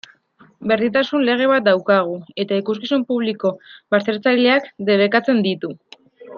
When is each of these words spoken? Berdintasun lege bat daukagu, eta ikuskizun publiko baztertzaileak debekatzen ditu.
Berdintasun 0.69 1.21
lege 1.27 1.49
bat 1.51 1.67
daukagu, 1.67 2.15
eta 2.45 2.59
ikuskizun 2.63 3.05
publiko 3.13 3.53
baztertzaileak 3.97 4.69
debekatzen 4.93 5.47
ditu. 5.51 5.75